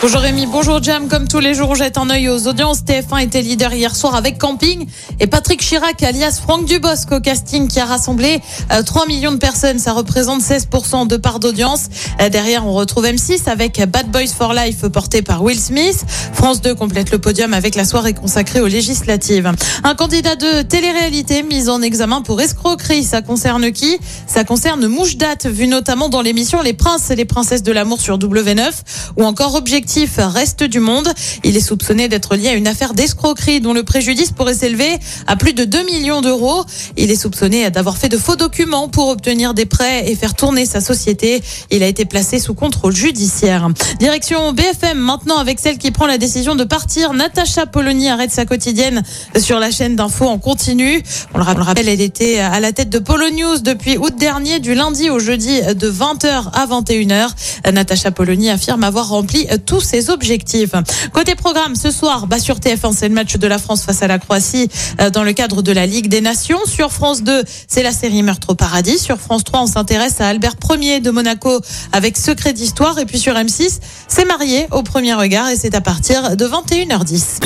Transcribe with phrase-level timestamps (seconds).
[0.00, 1.08] Bonjour Rémi, bonjour Jam.
[1.08, 2.82] Comme tous les jours, on jette un œil aux audiences.
[2.84, 4.86] TF1 était leader hier soir avec Camping
[5.18, 8.40] et Patrick Chirac, alias Franck Dubosc au casting qui a rassemblé
[8.70, 9.80] euh, 3 millions de personnes.
[9.80, 11.88] Ça représente 16% de part d'audience.
[12.20, 16.04] Euh, derrière, on retrouve M6 avec Bad Boys for Life porté par Will Smith.
[16.32, 19.50] France 2 complète le podium avec la soirée consacrée aux législatives.
[19.82, 23.02] Un candidat de télé-réalité mis en examen pour escroquerie.
[23.02, 23.98] Ça concerne qui?
[24.28, 28.00] Ça concerne Mouche Date, vu notamment dans l'émission Les Princes et les Princesses de l'amour
[28.00, 28.70] sur W9
[29.16, 29.87] ou encore Objectif
[30.18, 31.08] Reste du Monde.
[31.44, 35.34] Il est soupçonné d'être lié à une affaire d'escroquerie dont le préjudice pourrait s'élever à
[35.34, 36.62] plus de 2 millions d'euros.
[36.98, 40.66] Il est soupçonné d'avoir fait de faux documents pour obtenir des prêts et faire tourner
[40.66, 41.42] sa société.
[41.70, 43.66] Il a été placé sous contrôle judiciaire.
[43.98, 47.14] Direction BFM maintenant avec celle qui prend la décision de partir.
[47.14, 49.02] Natacha Polony arrête sa quotidienne
[49.40, 51.02] sur la chaîne d'info en continu.
[51.34, 54.74] On le rappelle, elle était à la tête de Polo News depuis août dernier, du
[54.74, 57.30] lundi au jeudi de 20h à 21h.
[57.72, 59.46] Natacha Polony affirme avoir rempli
[59.80, 60.72] ses objectifs.
[61.12, 64.06] Côté programme, ce soir, bah sur TF1, c'est le match de la France face à
[64.06, 64.68] la Croatie
[65.00, 66.60] euh, dans le cadre de la Ligue des Nations.
[66.66, 68.98] Sur France 2, c'est la série Meurtre au paradis.
[68.98, 71.60] Sur France 3, on s'intéresse à Albert Ier de Monaco
[71.92, 72.98] avec Secret d'histoire.
[72.98, 77.40] Et puis sur M6, c'est marié au premier regard et c'est à partir de 21h10.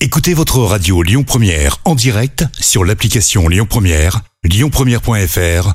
[0.00, 5.74] Écoutez votre radio Lyon Première en direct sur l'application Lyon Première, lyonpremière.fr